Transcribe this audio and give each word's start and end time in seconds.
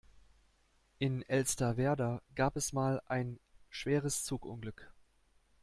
In 0.97 1.21
Elsterwerda 1.29 2.23
gab 2.33 2.55
es 2.55 2.73
mal 2.73 3.03
ein 3.05 3.39
schweres 3.69 4.23
Zugunglück. 4.23 4.91